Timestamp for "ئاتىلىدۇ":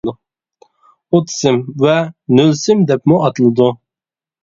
3.25-3.73